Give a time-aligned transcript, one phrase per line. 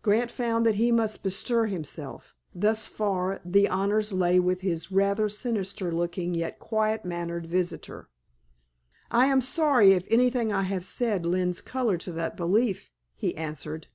[0.00, 2.34] Grant found that he must bestir himself.
[2.54, 8.08] Thus far, the honors lay with this rather sinister looking yet quiet mannered visitor.
[9.10, 13.88] "I am sorry if anything I have said lends color to that belief," he answered.